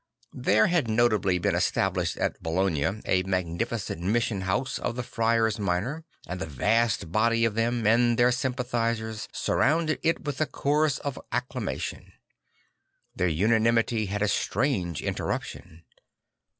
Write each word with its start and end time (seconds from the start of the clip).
There 0.33 0.65
had 0.65 0.89
notably 0.89 1.37
been 1.37 1.53
established 1.53 2.17
at 2.17 2.41
Bologna 2.41 3.01
a 3.05 3.21
magnificent 3.21 4.01
mission 4.01 4.41
house 4.41 4.79
of 4.79 4.95
the 4.95 5.03
Friars 5.03 5.59
Minor; 5.59 6.05
and 6.25 6.41
a 6.41 6.47
vast 6.47 7.11
body 7.11 7.45
of 7.45 7.53
them 7.53 7.85
and 7.85 8.17
their 8.17 8.31
sympathisers 8.31 9.27
surrounded 9.31 9.99
it 10.01 10.25
with 10.25 10.41
a 10.41 10.47
chorus 10.47 10.97
of 10.97 11.19
acclamation. 11.31 12.13
Their 13.15 13.27
unanimity 13.27 14.07
had 14.07 14.23
a 14.23 14.27
strange 14.27 15.03
interruption. 15.03 15.83